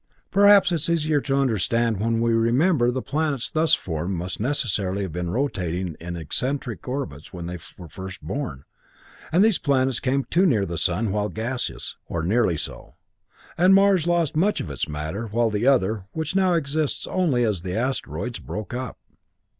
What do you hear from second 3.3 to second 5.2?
thus formed must necessarily have